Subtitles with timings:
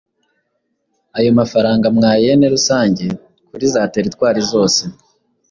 [1.17, 3.05] Ayo mafaranga mwayene rusange
[3.49, 4.81] kuri za Teritwari zose.